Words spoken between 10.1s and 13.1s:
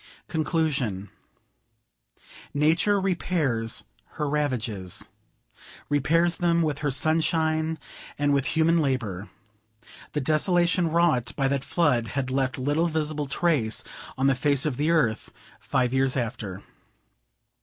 The desolation wrought by that flood had left little